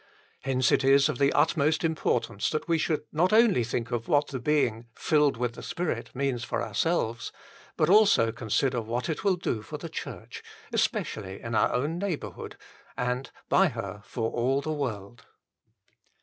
Hence 0.39 0.71
it 0.71 0.83
is 0.83 1.09
of 1.09 1.19
the 1.19 1.31
utmost 1.31 1.83
importance 1.83 2.49
that 2.49 2.67
we 2.67 2.79
should 2.79 3.03
not 3.11 3.31
only 3.31 3.63
think 3.63 3.91
of 3.91 4.07
what 4.07 4.29
the 4.29 4.39
being" 4.39 4.87
filled 5.09 5.37
with 5.37 5.53
the 5.53 5.61
Spirit" 5.61 6.15
means 6.15 6.43
for 6.43 6.59
ourselves, 6.59 7.31
but 7.77 7.87
also 7.87 8.31
consider 8.31 8.81
what 8.81 9.09
it 9.09 9.23
will 9.23 9.35
do 9.35 9.61
for 9.61 9.77
the 9.77 9.89
Church, 9.89 10.41
especially 10.73 11.39
in 11.39 11.53
our 11.53 11.71
own 11.71 11.99
neighbourhood, 11.99 12.57
and 12.97 13.29
by 13.47 13.67
her 13.67 14.01
for 14.03 14.31
all 14.31 14.59
the 14.59 14.73
world. 14.73 15.27